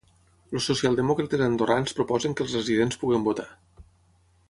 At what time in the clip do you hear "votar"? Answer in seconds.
3.33-3.51